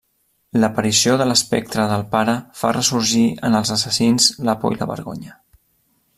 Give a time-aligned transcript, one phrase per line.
[0.61, 5.39] L'aparició de l'espectre del pare fa ressorgir en els assassins la por i la vergonya.